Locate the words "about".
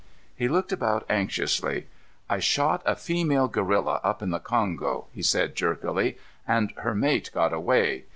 0.71-1.05